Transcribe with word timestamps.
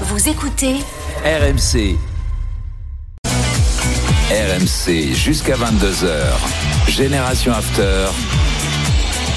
Vous 0.00 0.28
écoutez 0.28 0.74
RMC. 1.24 1.96
RMC 4.30 5.14
jusqu'à 5.14 5.54
22h. 5.54 6.90
Génération 6.90 7.52
After. 7.52 8.06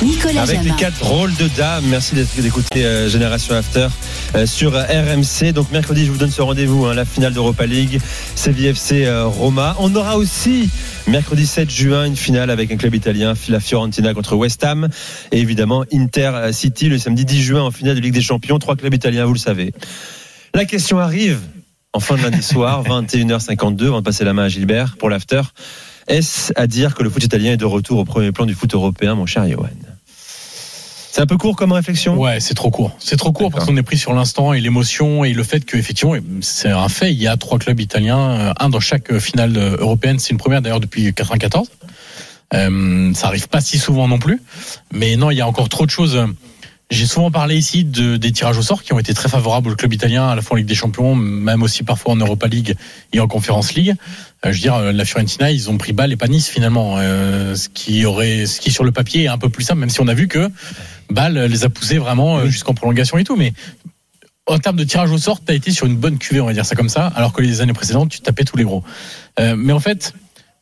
Nicolas 0.04 0.42
Avec 0.44 0.64
les 0.64 0.72
quatre 0.72 1.04
rôles 1.04 1.34
de 1.36 1.48
dames. 1.58 1.86
Merci 1.88 2.16
d'être- 2.16 2.40
d'écouter 2.40 2.86
euh, 2.86 3.10
Génération 3.10 3.56
After 3.56 3.88
euh, 4.36 4.46
sur 4.46 4.76
euh, 4.76 4.84
RMC. 4.84 5.54
Donc 5.54 5.72
mercredi, 5.72 6.06
je 6.06 6.12
vous 6.12 6.18
donne 6.18 6.32
ce 6.32 6.42
rendez-vous, 6.42 6.86
hein, 6.86 6.94
la 6.94 7.06
finale 7.06 7.34
d'Europa 7.34 7.66
League, 7.66 8.00
CVFC 8.36 9.06
euh, 9.06 9.26
Roma. 9.26 9.76
On 9.80 9.96
aura 9.96 10.18
aussi 10.18 10.70
mercredi 11.08 11.46
7 11.48 11.70
juin 11.72 12.06
une 12.06 12.16
finale 12.16 12.50
avec 12.52 12.72
un 12.72 12.78
club 12.78 12.94
italien, 12.96 13.34
la 13.50 13.60
Fiorentina 13.60 14.14
contre 14.14 14.36
West 14.36 14.64
Ham, 14.64 14.88
et 15.32 15.40
évidemment 15.40 15.84
Inter 15.94 16.32
City 16.52 16.90
le 16.90 16.98
samedi 17.00 17.26
10 17.26 17.42
juin 17.44 17.64
en 17.64 17.72
finale 17.72 17.96
de 17.96 18.02
Ligue 18.02 18.14
des 18.14 18.22
Champions. 18.22 18.60
Trois 18.60 18.76
clubs 18.76 18.94
italiens, 18.94 19.26
vous 19.26 19.34
le 19.34 19.40
savez. 19.40 19.74
La 20.58 20.66
question 20.66 20.98
arrive 20.98 21.40
en 21.94 22.00
fin 22.00 22.16
de 22.16 22.24
lundi 22.24 22.42
soir, 22.42 22.84
21h52, 22.84 23.86
avant 23.86 24.00
de 24.00 24.04
passer 24.04 24.24
la 24.24 24.34
main 24.34 24.46
à 24.46 24.50
Gilbert 24.50 24.98
pour 24.98 25.08
l'after. 25.08 25.44
Est-ce 26.08 26.52
à 26.56 26.66
dire 26.66 26.96
que 26.96 27.04
le 27.04 27.12
foot 27.12 27.24
italien 27.24 27.52
est 27.52 27.58
de 27.58 27.66
retour 27.66 28.00
au 28.00 28.06
premier 28.06 28.32
plan 28.32 28.48
du 28.48 28.56
foot 28.56 28.74
européen, 28.74 29.14
mon 29.14 29.28
cher 29.28 29.48
Johan? 29.48 29.70
C'est 31.12 31.22
un 31.22 31.28
peu 31.28 31.38
court 31.38 31.56
comme 31.56 31.74
réflexion? 31.74 32.20
Ouais, 32.20 32.40
c'est 32.40 32.56
trop 32.56 32.72
court. 32.72 32.96
C'est 32.98 33.18
trop 33.18 33.32
court 33.32 33.52
parce 33.52 33.66
qu'on 33.66 33.78
est 33.78 33.84
pris 33.84 34.00
sur 34.00 34.14
l'instant 34.14 34.52
et 34.52 34.60
l'émotion 34.60 35.24
et 35.24 35.34
le 35.34 35.44
fait 35.44 35.64
que 35.64 35.78
effectivement, 35.78 36.16
c'est 36.42 36.72
un 36.72 36.90
fait. 36.90 37.14
Il 37.14 37.22
y 37.22 37.28
a 37.28 37.38
trois 37.38 37.60
clubs 37.60 37.80
italiens, 37.80 38.18
euh, 38.18 38.54
un 38.60 38.70
dans 38.70 38.80
chaque 38.80 39.12
euh, 39.12 39.20
finale 39.20 39.56
euh, 39.58 39.78
européenne. 39.78 40.18
C'est 40.18 40.32
une 40.32 40.40
première 40.40 40.64
d'ailleurs 40.64 40.80
depuis 40.80 41.14
94. 41.14 41.70
Euh, 42.56 43.14
ça 43.14 43.28
arrive 43.28 43.48
pas 43.48 43.62
si 43.62 43.78
souvent 43.78 44.08
non 44.08 44.18
plus. 44.18 44.42
Mais 44.92 45.18
non, 45.18 45.30
il 45.30 45.38
y 45.38 45.42
a 45.42 45.48
encore 45.48 45.70
trop 45.70 45.86
de 45.86 45.92
choses. 45.92 46.20
J'ai 46.90 47.06
souvent 47.06 47.32
parlé 47.32 47.58
ici 47.58 47.84
de, 47.84 48.16
des 48.16 48.32
tirages 48.32 48.58
au 48.58 48.62
sort 48.62 48.82
qui 48.82 48.94
ont 48.94 49.00
été 49.00 49.14
très 49.14 49.28
favorables 49.28 49.72
au 49.72 49.76
club 49.76 49.94
italien, 49.94 50.30
à 50.30 50.36
la 50.36 50.42
fois 50.42 50.56
en 50.56 50.58
Ligue 50.58 50.68
des 50.68 50.76
Champions, 50.76 51.16
même 51.16 51.62
aussi 51.62 51.84
parfois 51.84 52.14
en 52.14 52.16
Europa 52.16 52.48
League 52.48 52.76
et 53.12 53.20
en 53.20 53.28
Conference 53.28 53.74
League. 53.74 53.94
Euh, 54.46 54.54
je 54.54 54.58
veux 54.58 54.62
dire, 54.62 54.76
euh, 54.76 54.92
la 54.94 55.04
Fiorentina, 55.04 55.52
ils 55.52 55.70
ont 55.70 55.78
pris 55.78 55.92
balle 55.92 56.14
et 56.14 56.16
pas 56.16 56.30
Nice 56.30 56.48
finalement, 56.48 56.96
euh, 56.98 57.56
ce 57.56 57.68
qui 57.68 58.06
aurait, 58.06 58.46
ce 58.46 58.62
qui 58.62 58.72
sur 58.72 58.86
le 58.86 58.94
papier 58.94 59.24
est 59.24 59.28
un 59.28 59.38
peu 59.38 59.50
plus 59.50 59.66
simple, 59.66 59.82
même 59.82 59.90
si 59.90 60.00
on 60.00 60.08
a 60.08 60.14
vu 60.14 60.30
que 60.30 60.50
Bâle 61.10 61.38
les 61.38 61.66
a 61.66 61.70
poussés 61.70 61.98
vraiment 61.98 62.46
jusqu'en 62.46 62.74
prolongation 62.74 63.18
et 63.18 63.26
tout. 63.26 63.36
Mais 63.36 63.52
en 64.46 64.58
termes 64.58 64.78
de 64.78 64.86
tirage 64.86 65.12
au 65.12 65.18
sort, 65.18 65.44
tu 65.44 65.52
as 65.52 65.56
été 65.56 65.72
sur 65.72 65.88
une 65.88 65.98
bonne 65.98 66.18
cuvée, 66.18 66.40
on 66.40 66.46
va 66.46 66.54
dire 66.54 66.66
ça 66.66 66.76
comme 66.76 66.90
ça, 66.90 67.08
alors 67.16 67.34
que 67.34 67.42
les 67.42 67.60
années 67.60 67.74
précédentes, 67.74 68.10
tu 68.10 68.22
tapais 68.22 68.46
tous 68.46 68.56
les 68.58 68.64
gros. 68.64 68.84
Mais 69.40 69.72
en 69.72 69.80
fait, 69.80 70.14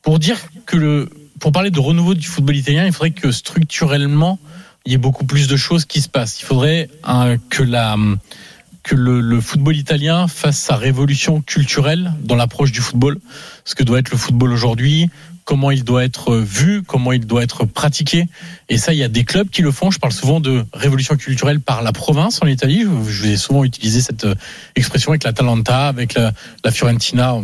pour 0.04 0.20
dire 0.20 0.38
que 0.68 0.78
le, 0.78 1.10
pour 1.40 1.52
parler 1.52 1.72
de 1.72 1.80
renouveau 1.80 2.14
du 2.14 2.28
football 2.28 2.56
italien, 2.56 2.86
il 2.86 2.92
faudrait 2.92 3.12
que 3.12 3.32
structurellement, 3.32 4.40
il 4.86 4.92
y 4.92 4.96
ait 4.96 5.00
beaucoup 5.00 5.26
plus 5.26 5.48
de 5.48 5.56
choses 5.58 5.86
qui 5.86 6.02
se 6.02 6.10
passent. 6.10 6.40
Il 6.42 6.46
faudrait 6.46 6.90
hein, 7.04 7.38
que 7.50 7.64
le 7.64 9.42
football 9.42 9.76
italien 9.76 10.28
fasse 10.28 10.58
sa 10.58 10.76
révolution 10.76 11.42
culturelle 11.42 12.14
dans 12.22 12.36
l'approche 12.36 12.72
du 12.72 12.82
football, 12.82 13.20
ce 13.66 13.76
que 13.76 13.84
doit 13.84 14.00
être 14.00 14.12
le 14.12 14.18
football 14.18 14.52
aujourd'hui, 14.52 15.10
comment 15.46 15.70
il 15.70 15.84
doit 15.84 16.04
être 16.04 16.36
vu, 16.36 16.84
comment 16.84 17.12
il 17.12 17.26
doit 17.26 17.44
être 17.44 17.66
pratiqué. 17.66 18.28
Et 18.68 18.78
ça, 18.78 18.94
il 18.94 19.00
y 19.00 19.04
a 19.04 19.08
des 19.08 19.24
clubs 19.24 19.48
qui 19.50 19.62
le 19.62 19.72
font. 19.72 19.92
Je 19.92 20.00
parle 20.00 20.12
souvent 20.12 20.40
de 20.40 20.66
révolution 20.74 21.16
culturelle 21.16 21.60
par 21.60 21.84
la 21.84 21.92
province 21.92 22.40
en 22.42 22.48
Italie. 22.48 22.84
Je, 22.84 23.12
je 23.12 23.24
vais 23.24 23.38
souvent 23.38 23.64
utiliser 23.64 24.02
cette 24.02 24.26
euh, 24.26 24.36
expression 24.76 25.12
avec 25.12 25.24
l'Atalanta, 25.24 25.88
avec 25.88 26.16
la, 26.16 26.34
la 26.64 26.72
Fiorentina. 26.72 27.36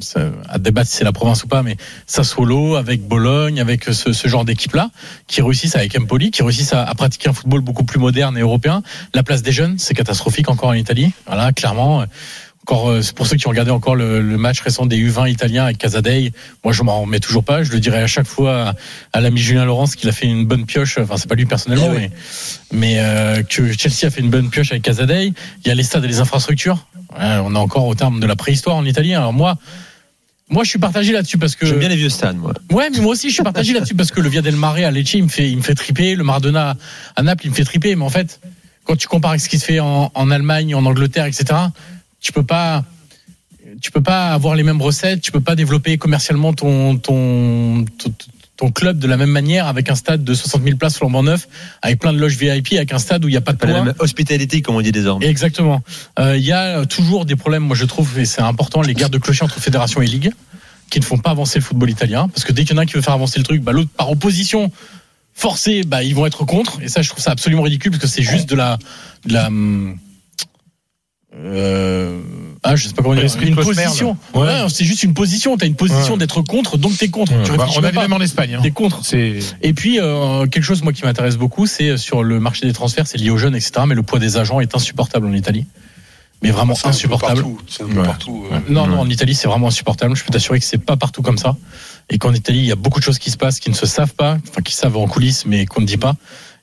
Ça, 0.00 0.30
à 0.48 0.58
débattre 0.58 0.90
si 0.90 0.96
c'est 0.96 1.04
la 1.04 1.12
province 1.12 1.44
ou 1.44 1.48
pas, 1.48 1.62
mais 1.62 1.76
Sassuolo, 2.06 2.76
avec 2.76 3.06
Bologne, 3.06 3.60
avec 3.60 3.84
ce, 3.84 4.28
genre 4.28 4.46
d'équipe-là, 4.46 4.90
qui 5.26 5.42
réussissent 5.42 5.76
avec 5.76 5.98
Empoli, 5.98 6.30
qui 6.30 6.42
réussissent 6.42 6.72
à, 6.72 6.84
à 6.84 6.94
pratiquer 6.94 7.28
un 7.28 7.34
football 7.34 7.60
beaucoup 7.60 7.84
plus 7.84 8.00
moderne 8.00 8.38
et 8.38 8.40
européen. 8.40 8.82
La 9.12 9.22
place 9.22 9.42
des 9.42 9.52
jeunes, 9.52 9.78
c'est 9.78 9.94
catastrophique 9.94 10.48
encore 10.48 10.70
en 10.70 10.74
Italie. 10.74 11.12
Voilà, 11.26 11.52
clairement. 11.52 12.06
Encore, 12.70 12.90
euh, 12.90 13.02
c'est 13.02 13.16
pour 13.16 13.26
ceux 13.26 13.36
qui 13.36 13.48
ont 13.48 13.50
regardé 13.50 13.72
encore 13.72 13.96
le, 13.96 14.20
le 14.22 14.38
match 14.38 14.60
récent 14.60 14.86
des 14.86 14.96
U20 14.96 15.28
italiens 15.28 15.64
avec 15.64 15.78
Casadei. 15.78 16.32
Moi, 16.62 16.72
je 16.72 16.84
m'en 16.84 17.00
remets 17.00 17.18
toujours 17.18 17.42
pas. 17.42 17.64
Je 17.64 17.72
le 17.72 17.80
dirai 17.80 18.00
à 18.00 18.06
chaque 18.06 18.28
fois 18.28 18.68
à, 18.68 18.74
à 19.12 19.20
l'ami 19.20 19.40
Julien 19.40 19.64
Laurence 19.64 19.96
qu'il 19.96 20.08
a 20.08 20.12
fait 20.12 20.26
une 20.26 20.46
bonne 20.46 20.66
pioche. 20.66 20.96
Enfin, 20.98 21.16
c'est 21.16 21.28
pas 21.28 21.34
lui 21.34 21.46
personnellement, 21.46 21.88
Eh 21.92 21.96
oui. 21.96 22.08
mais, 22.70 22.78
mais 22.78 22.94
euh, 23.00 23.42
que 23.42 23.72
Chelsea 23.72 24.04
a 24.06 24.10
fait 24.10 24.20
une 24.20 24.30
bonne 24.30 24.50
pioche 24.50 24.70
avec 24.70 24.84
Casadei. 24.84 25.32
Il 25.64 25.68
y 25.68 25.70
a 25.72 25.74
les 25.74 25.82
stades 25.82 26.04
et 26.04 26.06
les 26.08 26.20
infrastructures. 26.20 26.86
Ouais, 27.18 27.24
on 27.44 27.56
est 27.56 27.58
encore 27.58 27.86
au 27.88 27.94
terme 27.96 28.20
de 28.20 28.26
la 28.28 28.36
préhistoire 28.36 28.76
en 28.76 28.84
Italie. 28.84 29.16
Alors 29.16 29.32
moi, 29.32 29.58
moi, 30.48 30.62
je 30.62 30.70
suis 30.70 30.78
partagé 30.78 31.12
là-dessus 31.12 31.38
parce 31.38 31.56
que 31.56 31.66
J'aime 31.66 31.80
bien 31.80 31.88
les 31.88 31.96
vieux 31.96 32.08
stades, 32.08 32.36
moi. 32.36 32.54
Ouais, 32.70 32.88
mais 32.90 33.00
moi 33.00 33.12
aussi, 33.14 33.30
je 33.30 33.34
suis 33.34 33.42
partagé 33.42 33.72
là-dessus 33.72 33.96
parce 33.96 34.12
que 34.12 34.20
le 34.20 34.28
Via 34.28 34.42
del 34.42 34.54
Mare 34.54 34.76
à 34.76 34.92
Lecce, 34.92 35.14
il 35.14 35.24
me 35.24 35.28
fait, 35.28 35.50
il 35.50 35.56
me 35.56 35.62
fait 35.62 35.74
triper. 35.74 36.14
Le 36.14 36.22
Maradona 36.22 36.76
à 37.16 37.22
Naples, 37.24 37.46
il 37.46 37.50
me 37.50 37.54
fait 37.56 37.64
triper. 37.64 37.96
Mais 37.96 38.04
en 38.04 38.10
fait, 38.10 38.40
quand 38.84 38.94
tu 38.94 39.08
compares 39.08 39.32
avec 39.32 39.40
ce 39.40 39.48
qui 39.48 39.58
se 39.58 39.64
fait 39.64 39.80
en, 39.80 40.12
en 40.14 40.30
Allemagne, 40.30 40.72
en 40.76 40.84
Angleterre, 40.86 41.26
etc., 41.26 41.46
tu 42.20 42.32
peux 42.32 42.42
pas, 42.42 42.84
tu 43.80 43.90
peux 43.90 44.02
pas 44.02 44.28
avoir 44.32 44.54
les 44.54 44.62
mêmes 44.62 44.82
recettes. 44.82 45.20
Tu 45.20 45.32
peux 45.32 45.40
pas 45.40 45.56
développer 45.56 45.98
commercialement 45.98 46.52
ton, 46.52 46.96
ton, 46.96 47.84
ton, 47.98 48.12
ton 48.60 48.70
club 48.70 48.98
de 48.98 49.06
la 49.06 49.16
même 49.16 49.30
manière 49.30 49.66
avec 49.66 49.88
un 49.88 49.94
stade 49.94 50.22
de 50.22 50.34
60 50.34 50.62
000 50.62 50.76
places 50.76 50.98
flambant 50.98 51.22
neuf, 51.22 51.48
avec 51.80 51.98
plein 51.98 52.12
de 52.12 52.18
loges 52.18 52.36
VIP, 52.36 52.74
avec 52.74 52.92
un 52.92 52.98
stade 52.98 53.24
où 53.24 53.28
il 53.28 53.30
n'y 53.30 53.38
a 53.38 53.40
pas 53.40 53.52
de 53.52 53.56
Pas 53.56 53.66
la 53.66 53.82
même 53.82 53.94
hospitality, 53.98 54.60
comme 54.60 54.76
on 54.76 54.82
dit 54.82 54.92
désormais. 54.92 55.26
Exactement. 55.26 55.82
Euh, 56.18 56.36
Il 56.36 56.44
y 56.44 56.52
a 56.52 56.84
toujours 56.84 57.24
des 57.24 57.36
problèmes, 57.36 57.62
moi 57.62 57.74
je 57.74 57.86
trouve, 57.86 58.18
et 58.18 58.26
c'est 58.26 58.42
important, 58.42 58.82
les 58.82 58.92
guerres 58.92 59.08
de 59.08 59.16
clochers 59.16 59.44
entre 59.44 59.58
fédération 59.60 60.02
et 60.02 60.06
ligue, 60.06 60.30
qui 60.90 61.00
ne 61.00 61.04
font 61.04 61.16
pas 61.16 61.30
avancer 61.30 61.58
le 61.58 61.64
football 61.64 61.88
italien. 61.88 62.28
Parce 62.28 62.44
que 62.44 62.52
dès 62.52 62.64
qu'il 62.64 62.72
y 62.72 62.74
en 62.74 62.78
a 62.78 62.82
un 62.82 62.86
qui 62.86 62.94
veut 62.94 63.00
faire 63.00 63.14
avancer 63.14 63.38
le 63.38 63.44
truc, 63.44 63.62
bah, 63.62 63.72
l'autre, 63.72 63.90
par 63.96 64.10
opposition, 64.10 64.70
forcée, 65.32 65.82
bah, 65.84 66.02
ils 66.02 66.14
vont 66.14 66.26
être 66.26 66.44
contre. 66.44 66.82
Et 66.82 66.88
ça, 66.88 67.00
je 67.00 67.08
trouve 67.08 67.22
ça 67.22 67.30
absolument 67.30 67.62
ridicule, 67.62 67.92
parce 67.92 68.02
que 68.02 68.08
c'est 68.08 68.22
juste 68.22 68.48
de 68.50 68.56
la. 68.56 68.78
De 69.24 69.32
la 69.32 69.46
hum, 69.46 69.96
euh, 71.34 71.79
ah, 72.70 72.76
je 72.76 72.88
sais 72.88 72.94
pas 72.94 73.02
comment 73.02 73.14
dire. 73.14 73.24
Une 73.42 73.54
Cosmer, 73.56 73.84
position. 73.84 74.16
là. 74.34 74.40
Ouais. 74.40 74.46
Ouais, 74.64 74.68
c'est 74.68 74.84
juste 74.84 75.02
une 75.02 75.14
position. 75.14 75.56
T'as 75.56 75.66
une 75.66 75.74
position 75.74 76.12
Ouais. 76.14 76.18
d'être 76.18 76.42
contre, 76.42 76.76
donc 76.78 76.96
t'es 76.96 77.08
contre. 77.08 77.32
Tu 77.44 77.52
Bah, 77.56 77.66
on 77.76 77.82
a 77.84 77.92
même 77.92 78.12
en 78.12 78.20
Espagne. 78.20 78.54
hein. 78.54 78.60
T'es 78.62 78.70
contre. 78.70 79.02
Et 79.14 79.72
puis, 79.74 79.98
euh, 80.00 80.46
quelque 80.46 80.64
chose, 80.64 80.82
moi, 80.82 80.92
qui 80.92 81.04
m'intéresse 81.04 81.36
beaucoup, 81.36 81.66
c'est 81.66 81.96
sur 81.96 82.22
le 82.22 82.40
marché 82.40 82.66
des 82.66 82.72
transferts, 82.72 83.06
c'est 83.06 83.18
lié 83.18 83.30
aux 83.30 83.36
jeunes, 83.38 83.54
etc. 83.56 83.72
Mais 83.86 83.94
le 83.94 84.02
poids 84.02 84.18
des 84.18 84.36
agents 84.36 84.60
est 84.60 84.74
insupportable 84.74 85.26
en 85.26 85.32
Italie. 85.32 85.66
Mais 86.42 86.50
vraiment 86.52 86.74
insupportable. 86.84 87.42
partout, 87.42 87.58
C'est 87.68 87.82
un 87.82 87.86
peu 87.88 87.98
Ouais. 88.00 88.06
partout. 88.06 88.46
euh. 88.50 88.58
Non, 88.70 88.86
non, 88.86 89.00
en 89.00 89.08
Italie, 89.10 89.34
c'est 89.34 89.46
vraiment 89.46 89.66
insupportable. 89.68 90.16
Je 90.16 90.24
peux 90.24 90.30
t'assurer 90.32 90.58
que 90.58 90.64
c'est 90.64 90.78
pas 90.78 90.96
partout 90.96 91.20
comme 91.20 91.36
ça. 91.36 91.54
Et 92.08 92.16
qu'en 92.16 92.32
Italie, 92.32 92.60
il 92.60 92.64
y 92.64 92.72
a 92.72 92.76
beaucoup 92.76 92.98
de 92.98 93.04
choses 93.04 93.18
qui 93.18 93.30
se 93.30 93.36
passent 93.36 93.60
qui 93.60 93.68
ne 93.68 93.74
se 93.74 93.84
savent 93.84 94.14
pas, 94.14 94.38
enfin, 94.48 94.62
qui 94.62 94.74
savent 94.74 94.96
en 94.96 95.06
coulisses, 95.06 95.44
mais 95.44 95.66
qu'on 95.66 95.82
ne 95.82 95.86
dit 95.86 95.98
pas. 95.98 96.16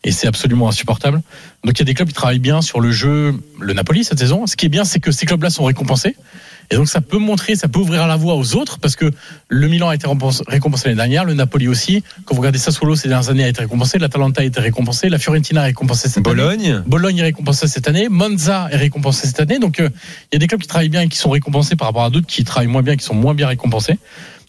Et 0.07 0.11
c'est 0.11 0.27
absolument 0.27 0.69
insupportable. 0.69 1.21
Donc, 1.65 1.77
il 1.77 1.79
y 1.79 1.81
a 1.81 1.85
des 1.85 1.93
clubs 1.93 2.07
qui 2.07 2.13
travaillent 2.13 2.39
bien 2.39 2.61
sur 2.61 2.79
le 2.79 2.91
jeu, 2.91 3.35
le 3.59 3.73
Napoli 3.73 4.05
cette 4.05 4.19
saison. 4.19 4.47
Ce 4.47 4.55
qui 4.55 4.67
est 4.67 4.69
bien, 4.69 4.85
c'est 4.85 5.01
que 5.01 5.11
ces 5.11 5.25
clubs-là 5.25 5.49
sont 5.49 5.65
récompensés. 5.65 6.15
Et 6.71 6.77
donc, 6.77 6.87
ça 6.87 7.01
peut 7.01 7.17
montrer, 7.17 7.55
ça 7.55 7.67
peut 7.67 7.79
ouvrir 7.79 8.07
la 8.07 8.15
voie 8.15 8.35
aux 8.35 8.55
autres, 8.55 8.79
parce 8.79 8.95
que 8.95 9.11
le 9.49 9.67
Milan 9.67 9.89
a 9.89 9.95
été 9.95 10.07
récompensé 10.07 10.85
l'année 10.85 10.95
dernière, 10.95 11.25
le 11.25 11.33
Napoli 11.33 11.67
aussi. 11.67 12.05
Quand 12.23 12.35
vous 12.35 12.39
regardez 12.39 12.57
Sassuolo 12.57 12.95
ces 12.95 13.09
dernières 13.09 13.29
années 13.29 13.43
a 13.43 13.49
été 13.49 13.59
récompensé, 13.59 13.99
l'Atalanta 13.99 14.41
a 14.41 14.45
été 14.45 14.61
récompensé, 14.61 15.09
la 15.09 15.19
Fiorentina 15.19 15.59
a 15.59 15.65
récompensé 15.65 16.07
cette 16.07 16.25
année. 16.25 16.35
Bologne. 16.35 16.83
Bologne 16.87 17.17
est 17.17 17.23
récompensé 17.23 17.67
cette 17.67 17.89
année, 17.89 18.07
Monza 18.09 18.69
est 18.71 18.77
récompensé 18.77 19.27
cette 19.27 19.41
année. 19.41 19.59
Donc 19.59 19.81
euh, 19.81 19.89
il 20.31 20.35
y 20.35 20.37
a 20.37 20.39
des 20.39 20.47
clubs 20.47 20.61
qui 20.61 20.67
travaillent 20.67 20.87
bien 20.87 21.01
et 21.01 21.09
qui 21.09 21.17
sont 21.17 21.31
récompensés 21.31 21.75
par 21.75 21.89
rapport 21.89 22.05
à 22.05 22.09
d'autres 22.09 22.27
qui 22.27 22.45
travaillent 22.45 22.67
moins 22.67 22.81
bien, 22.81 22.93
et 22.93 22.97
qui 22.97 23.05
sont 23.05 23.15
moins 23.15 23.33
bien 23.33 23.47
récompensés. 23.47 23.97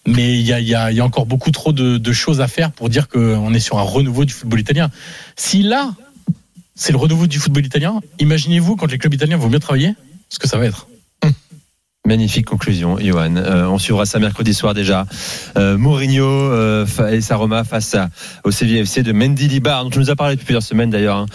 Mais 0.08 0.38
il 0.38 0.46
y 0.46 0.74
a, 0.74 0.82
a- 0.84 0.86
a 0.91 1.00
encore 1.04 1.26
beaucoup 1.26 1.50
trop 1.50 1.72
de, 1.72 2.12
choses 2.12 2.41
à 2.41 2.48
faire 2.48 2.72
pour 2.72 2.88
dire 2.88 3.08
qu'on 3.08 3.52
est 3.54 3.60
sur 3.60 3.78
un 3.78 3.82
renouveau 3.82 4.24
du 4.24 4.32
football 4.32 4.60
italien. 4.60 4.91
Si 5.36 5.62
là, 5.62 5.92
c'est 6.74 6.92
le 6.92 6.98
renouveau 6.98 7.26
du 7.26 7.38
football 7.38 7.66
italien, 7.66 8.00
imaginez-vous 8.19 8.76
quand 8.76 8.91
les 8.91 8.98
clubs 8.98 9.12
italiens 9.14 9.36
vont 9.36 9.48
bien 9.48 9.58
travailler, 9.60 9.94
ce 10.30 10.38
que 10.38 10.48
ça 10.48 10.56
va 10.58 10.64
être. 10.66 10.88
Magnifique 12.06 12.46
conclusion, 12.46 12.98
Johan. 12.98 13.36
Euh, 13.36 13.66
on 13.66 13.76
suivra 13.78 14.06
ça 14.06 14.19
mercredi 14.19 14.54
soir 14.54 14.72
déjà. 14.72 15.06
Euh, 15.58 15.76
Mourinho 15.76 16.25
euh, 16.26 16.86
et 17.10 17.20
sa 17.20 17.36
Roma 17.36 17.64
face 17.64 17.96
au 18.44 18.50
CVFC 18.50 19.02
de 19.02 19.12
Mendy 19.12 19.46
Libar, 19.46 19.84
dont 19.84 19.90
tu 19.90 19.98
nous 19.98 20.08
as 20.08 20.16
parlé 20.16 20.34
depuis 20.36 20.46
plusieurs 20.46 20.62
semaines 20.62 20.88
d'ailleurs. 20.88 21.19
hein. 21.19 21.26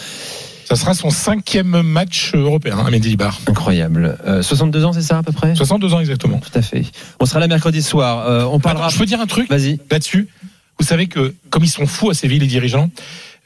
Ça 0.76 0.82
sera 0.82 0.94
son 0.96 1.12
cinquième 1.12 1.84
match 1.84 2.34
européen 2.34 2.80
à 2.80 2.90
Mendy 2.90 3.10
Libar. 3.10 3.40
Incroyable. 3.46 4.18
Euh, 4.26 4.42
62 4.42 4.86
ans, 4.86 4.94
c'est 4.94 5.04
ça 5.04 5.20
à 5.20 5.24
peu 5.24 5.32
près 5.32 5.56
62 5.56 5.94
ans 5.94 6.00
exactement. 6.00 6.40
Tout 6.40 6.58
à 6.58 6.64
fait. 6.64 6.84
On 7.20 7.28
sera 7.28 7.40
là 7.40 7.48
mercredi 7.48 7.84
soir. 7.84 8.28
Euh, 8.28 8.44
on 8.46 8.60
parlera. 8.60 8.86
Attends, 8.88 8.94
je 8.96 9.00
peux 9.00 9.06
dire 9.06 9.22
un 9.22 9.28
truc 9.28 9.50
Vas-y. 9.52 9.80
là-dessus. 9.92 10.28
Vous 10.80 10.86
savez 10.86 11.06
que 11.06 11.36
comme 11.52 11.64
ils 11.64 11.70
sont 11.70 11.86
fous 11.86 12.10
à 12.10 12.16
Séville 12.16 12.40
les 12.40 12.48
dirigeants, 12.48 12.90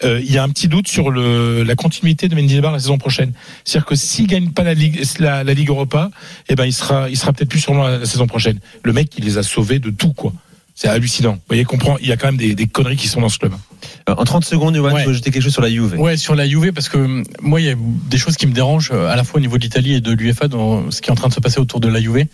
euh, 0.05 0.21
il 0.23 0.31
y 0.31 0.37
a 0.37 0.43
un 0.43 0.47
petit 0.47 0.69
doute 0.69 0.87
sur 0.87 1.11
le, 1.11 1.63
la 1.63 1.75
continuité 1.75 2.29
de 2.29 2.35
Mendy 2.35 2.55
Libar 2.55 2.71
la 2.71 2.79
saison 2.79 2.97
prochaine. 2.97 3.33
C'est-à-dire 3.65 3.85
que 3.87 3.95
s'il 3.95 4.27
gagne 4.27 4.51
pas 4.51 4.63
la 4.63 4.73
Ligue, 4.73 5.03
la, 5.19 5.43
la 5.43 5.53
Ligue 5.53 5.67
Europa, 5.67 6.09
eh 6.47 6.55
ben 6.55 6.63
il 6.63 6.71
sera, 6.71 7.09
il 7.09 7.17
sera 7.17 7.33
peut-être 7.33 7.49
plus 7.49 7.59
sur 7.59 7.73
la, 7.73 7.97
la 7.97 8.05
saison 8.05 8.25
prochaine. 8.27 8.59
Le 8.83 8.93
mec, 8.93 9.11
il 9.17 9.25
les 9.25 9.37
a 9.37 9.43
sauvés 9.43 9.79
de 9.79 9.89
tout 9.89 10.13
quoi. 10.13 10.31
C'est 10.75 10.87
hallucinant. 10.87 11.33
Vous 11.33 11.41
voyez, 11.49 11.65
comprend. 11.65 11.97
Il 11.99 12.07
y 12.07 12.13
a 12.13 12.15
quand 12.15 12.27
même 12.27 12.37
des, 12.37 12.55
des 12.55 12.67
conneries 12.67 12.95
qui 12.95 13.09
sont 13.09 13.19
dans 13.19 13.29
ce 13.29 13.39
club. 13.39 13.51
Euh, 14.09 14.15
en 14.17 14.23
30 14.23 14.45
secondes, 14.45 14.75
Johan, 14.75 14.93
Ouais. 14.93 15.01
tu 15.03 15.07
veux 15.09 15.13
jeter 15.13 15.31
quelque 15.31 15.43
chose 15.43 15.53
sur 15.53 15.61
la 15.61 15.69
Juve. 15.69 15.95
Ouais, 15.99 16.17
sur 16.17 16.35
la 16.35 16.47
Juve, 16.47 16.71
parce 16.73 16.89
que 16.89 16.97
hum, 16.97 17.23
moi, 17.41 17.59
il 17.61 17.67
y 17.67 17.69
a 17.69 17.75
des 17.77 18.17
choses 18.17 18.37
qui 18.37 18.47
me 18.47 18.53
dérangent 18.53 18.91
euh, 18.93 19.09
à 19.09 19.15
la 19.15 19.23
fois 19.23 19.37
au 19.37 19.41
niveau 19.41 19.57
de 19.57 19.63
l'Italie 19.63 19.93
et 19.93 20.01
de 20.01 20.11
l'UEFA 20.11 20.47
dans 20.47 20.89
ce 20.91 21.01
qui 21.01 21.09
est 21.09 21.11
en 21.11 21.15
train 21.15 21.27
de 21.29 21.33
se 21.33 21.39
passer 21.39 21.59
autour 21.59 21.79
de 21.79 21.87
la 21.87 22.01
Juve. 22.01 22.25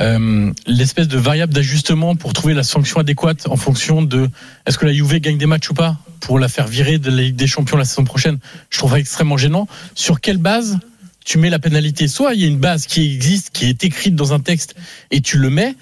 Euh, 0.00 0.50
L'espèce 0.66 1.06
de 1.08 1.18
variable 1.18 1.52
d'ajustement 1.52 2.16
pour 2.16 2.32
trouver 2.32 2.54
la 2.54 2.62
sanction 2.62 2.98
adéquate 2.98 3.46
en 3.48 3.56
fonction 3.56 4.00
de 4.02 4.28
est-ce 4.66 4.78
que 4.78 4.86
la 4.86 4.92
Juve 4.92 5.18
gagne 5.20 5.36
des 5.36 5.46
matchs 5.46 5.68
ou 5.70 5.74
pas 5.74 5.98
pour 6.20 6.38
la 6.38 6.48
faire 6.48 6.66
virer 6.66 6.98
de 6.98 7.10
la 7.10 7.22
Ligue 7.22 7.36
des 7.36 7.46
Champions 7.46 7.76
la 7.76 7.84
saison 7.84 8.04
prochaine. 8.04 8.38
Je 8.70 8.78
trouve 8.78 8.92
ça 8.92 8.98
extrêmement 8.98 9.36
gênant. 9.36 9.68
Sur 9.94 10.20
quelle 10.20 10.38
base 10.38 10.78
tu 11.24 11.36
mets 11.38 11.50
la 11.50 11.58
pénalité? 11.58 12.08
Soit 12.08 12.34
il 12.34 12.40
y 12.40 12.44
a 12.44 12.46
une 12.46 12.58
base 12.58 12.86
qui 12.86 13.14
existe, 13.14 13.50
qui 13.52 13.66
est 13.66 13.84
écrite 13.84 14.16
dans 14.16 14.32
un 14.32 14.40
texte 14.40 14.74
et 15.10 15.20
tu 15.20 15.36
le 15.36 15.50
mets. 15.50 15.74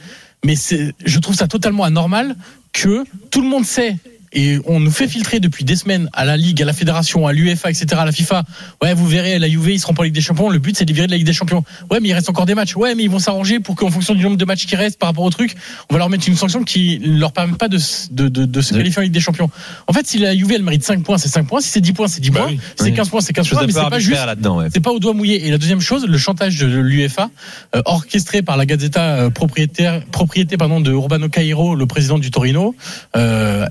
Mais 0.45 0.57
c'est, 0.57 0.93
je 1.05 1.19
trouve 1.21 1.37
ça 1.37 1.47
totalement 1.47 1.85
anormal 1.85 2.35
que 2.73 3.05
tout 3.31 3.43
le 3.43 3.49
monde 3.49 3.65
sait 3.65 3.97
et 4.33 4.59
on 4.67 4.81
nous 4.81 4.91
fait 4.91 5.09
filtrer 5.09 5.41
depuis 5.41 5.65
des 5.65 5.77
semaines 5.77 6.09
à 6.13 6.25
la 6.25 6.37
Ligue, 6.37 6.63
à 6.63 6.65
la 6.65 6.73
Fédération, 6.73 7.27
à 7.27 7.33
l'UEFA, 7.33 7.71
etc., 7.71 7.87
à 7.99 8.05
la 8.05 8.13
FIFA. 8.13 8.45
Ouais, 8.83 8.95
vous 8.95 9.07
verrez, 9.07 9.39
la 9.39 9.49
Juve, 9.49 9.71
ils 9.71 9.81
seront 9.81 9.95
pas 9.95 10.03
en 10.03 10.05
Ligue 10.05 10.15
des 10.15 10.21
Champions. 10.21 10.49
Le 10.51 10.59
but, 10.59 10.77
c'est 10.77 10.85
de 10.85 10.93
virer 10.93 11.07
de 11.07 11.13
la 11.13 11.17
Ligue 11.19 11.27
des 11.27 11.33
Champions. 11.33 11.65
Ouais, 11.91 11.99
mais 12.01 12.09
il 12.09 12.13
reste 12.13 12.29
encore 12.31 12.47
des 12.47 12.55
matchs. 12.55 12.77
Ouais, 12.77 12.95
mais 12.95 13.03
ils 13.03 13.11
vont 13.11 13.19
s'arranger 13.19 13.61
pour 13.61 13.75
qu'en 13.77 13.91
fonction 13.91 14.15
du 14.15 14.23
nombre 14.23 14.37
de 14.37 14.45
matchs 14.45 14.67
qui 14.67 14.77
restent 14.77 14.99
par 14.99 15.09
rapport 15.09 15.25
au 15.25 15.31
truc, 15.31 15.55
on 15.91 15.95
va 15.95 15.99
leur 15.99 16.09
mettre 16.09 16.29
une 16.29 16.37
sanction 16.37 16.63
qui 16.63 16.99
leur 17.05 17.33
permet 17.33 17.55
pas 17.57 17.69
de, 17.69 17.79
de, 18.13 18.29
de, 18.29 18.45
de 18.45 18.61
se 18.61 18.73
qualifier 18.75 19.01
en 19.01 19.03
Ligue 19.03 19.13
des 19.13 19.21
Champions. 19.21 19.51
En 19.87 19.93
fait, 19.93 20.07
si 20.07 20.19
la 20.19 20.37
Juve, 20.37 20.53
elle 20.53 20.63
mérite 20.63 20.85
5 20.85 21.03
points, 21.03 21.19
c'est 21.19 21.29
5 21.29 21.47
points. 21.47 21.61
Si 21.61 21.69
c'est 21.69 21.81
10 21.81 21.93
points, 21.93 22.09
c'est 22.09 22.21
10 22.21 22.31
Bah 22.31 22.41
points. 22.41 22.49
oui. 22.51 22.57
Si 22.61 22.73
c'est 22.79 22.85
Oui. 22.85 22.95
15 22.95 23.09
points, 23.09 23.21
c'est 23.21 23.33
15 23.33 23.47
Chose 23.47 23.59
points. 23.59 23.67
Mais 23.67 23.73
c'est 23.73 23.91
pas 23.91 23.99
juste. 23.99 24.21
Ouais. 24.47 24.67
c'est 24.73 24.81
pas 24.81 24.91
au 24.93 24.99
doigt 25.01 25.13
mouillé. 25.15 25.47
Et 25.47 25.51
la 25.51 25.59
deuxième 25.59 25.81
chose, 25.81 26.07
le 26.07 26.19
chantage 26.19 26.57
de 26.59 26.67
l'UEFA, 26.67 27.31
euh, 27.75 27.83
orchestré 27.85 28.43
par 28.43 28.57
la 28.57 28.67
Gazzetta 28.67 29.03
euh, 29.03 29.31
propriétaire, 29.31 30.05
propriété 30.13 30.57
pardon, 30.57 30.81
de 30.81 30.91
Urbano 30.93 31.29
Cairo, 31.29 31.75
le 31.75 31.87
président 31.87 32.19
du 32.19 32.31
Torino, 32.31 32.75
euh, 33.17 33.67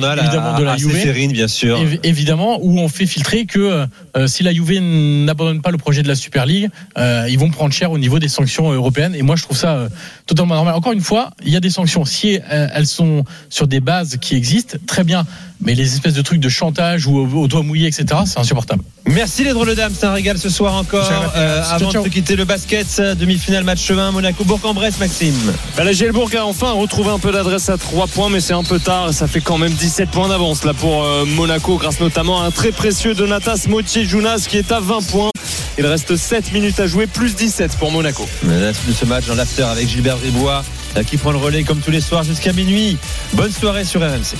journal 0.00 0.18
évidemment 0.18 0.54
à, 0.54 0.58
de 0.58 0.64
la 0.64 0.72
à 0.72 0.76
Juve. 0.76 1.32
Bien 1.32 1.48
sûr. 1.48 1.78
Évi- 1.78 2.00
Évidemment, 2.02 2.58
où 2.62 2.78
on 2.78 2.88
fait 2.88 3.06
filtrer 3.06 3.46
que 3.46 3.86
euh, 4.16 4.26
si 4.26 4.42
la 4.42 4.52
Juve 4.52 4.80
n'abandonne 4.80 5.62
pas 5.62 5.70
le 5.70 5.78
projet 5.78 6.02
de 6.02 6.08
la 6.08 6.14
Super 6.14 6.46
League, 6.46 6.68
euh, 6.98 7.26
ils 7.28 7.38
vont 7.38 7.50
prendre 7.50 7.72
cher 7.72 7.90
au 7.90 7.98
niveau 7.98 8.18
des 8.18 8.28
sanctions 8.28 8.70
européennes. 8.72 9.14
Et 9.14 9.22
moi, 9.22 9.36
je 9.36 9.42
trouve 9.42 9.56
ça 9.56 9.74
euh, 9.76 9.88
totalement 10.26 10.54
normal. 10.54 10.74
Encore 10.74 10.92
une 10.92 11.00
fois, 11.00 11.30
il 11.44 11.52
y 11.52 11.56
a 11.56 11.60
des 11.60 11.70
sanctions. 11.70 12.04
Si 12.04 12.38
euh, 12.50 12.68
elles 12.74 12.86
sont 12.86 13.24
sur 13.48 13.66
des 13.66 13.80
bases 13.80 14.16
qui 14.20 14.34
existent, 14.34 14.78
très 14.86 15.04
bien. 15.04 15.26
Mais 15.60 15.74
les 15.74 15.94
espèces 15.94 16.14
de 16.14 16.22
trucs 16.22 16.40
de 16.40 16.48
chantage 16.48 17.06
ou 17.06 17.16
au, 17.18 17.26
au 17.42 17.48
doigt 17.48 17.62
mouillé, 17.62 17.86
etc., 17.88 18.04
c'est 18.26 18.38
insupportable. 18.38 18.82
Merci 19.06 19.44
les 19.44 19.52
drôles 19.52 19.68
de 19.68 19.74
dames, 19.74 19.92
c'est 19.96 20.06
un 20.06 20.12
régal 20.12 20.36
ce 20.36 20.48
soir 20.48 20.74
encore. 20.74 21.08
Euh, 21.36 21.62
avant 21.70 21.90
ciao. 21.90 22.02
de 22.02 22.08
quitter 22.08 22.34
le 22.34 22.44
basket, 22.44 22.86
euh, 22.98 23.14
demi-finale 23.14 23.62
match 23.62 23.88
20, 23.88 24.10
Monaco, 24.10 24.42
Bourg-en-Bresse, 24.44 24.98
Maxime. 24.98 25.34
Bah, 25.76 25.84
La 25.84 25.92
Gielbourg 25.92 26.28
a 26.36 26.44
enfin 26.44 26.72
retrouvé 26.72 27.10
un 27.10 27.20
peu 27.20 27.30
d'adresse 27.30 27.68
à 27.68 27.78
3 27.78 28.08
points, 28.08 28.30
mais 28.30 28.40
c'est 28.40 28.52
un 28.52 28.64
peu 28.64 28.80
tard. 28.80 29.14
Ça 29.14 29.28
fait 29.28 29.40
quand 29.40 29.58
même 29.58 29.72
17 29.72 30.10
points 30.10 30.28
d'avance 30.28 30.64
là 30.64 30.74
pour 30.74 31.04
euh, 31.04 31.24
Monaco, 31.24 31.76
grâce 31.76 32.00
notamment 32.00 32.42
à 32.42 32.46
un 32.46 32.50
très 32.50 32.72
précieux 32.72 33.14
Donatas 33.14 33.66
Motier-Jounas 33.68 34.46
qui 34.48 34.58
est 34.58 34.72
à 34.72 34.80
20 34.80 35.06
points. 35.06 35.30
Il 35.78 35.86
reste 35.86 36.16
7 36.16 36.52
minutes 36.52 36.80
à 36.80 36.86
jouer, 36.86 37.06
plus 37.06 37.36
17 37.36 37.76
pour 37.76 37.92
Monaco. 37.92 38.26
La 38.48 38.72
suite 38.72 38.88
de 38.88 38.94
ce 38.94 39.04
match 39.04 39.26
dans 39.26 39.34
l'after 39.34 39.62
avec 39.64 39.88
Gilbert 39.88 40.16
Bribois 40.16 40.64
euh, 40.96 41.02
qui 41.02 41.16
prend 41.16 41.30
le 41.30 41.38
relais 41.38 41.62
comme 41.62 41.80
tous 41.80 41.90
les 41.90 42.00
soirs 42.00 42.24
jusqu'à 42.24 42.52
minuit. 42.52 42.96
Bonne 43.34 43.52
soirée 43.52 43.84
sur 43.84 44.00
RMC. 44.00 44.36